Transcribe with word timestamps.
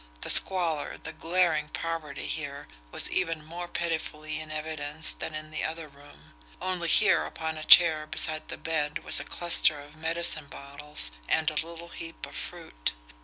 The 0.21 0.31
squalor, 0.31 0.97
the 0.97 1.13
glaring 1.13 1.69
poverty 1.69 2.25
here, 2.25 2.67
was 2.91 3.11
even 3.11 3.45
more 3.45 3.67
pitifully 3.67 4.39
in 4.39 4.49
evidence 4.51 5.13
than 5.13 5.35
in 5.35 5.51
the 5.51 5.63
other 5.63 5.87
room 5.87 6.33
only 6.59 6.87
here 6.89 7.23
upon 7.23 7.55
a 7.55 7.63
chair 7.63 8.07
beside 8.07 8.47
the 8.47 8.57
bed 8.57 9.03
was 9.03 9.19
a 9.19 9.23
cluster 9.23 9.79
of 9.79 9.95
medicine 9.95 10.47
bottles 10.47 11.11
and 11.29 11.51
a 11.51 11.67
little 11.67 11.89
heap 11.89 12.25
of 12.25 12.33
fruit. 12.35 12.93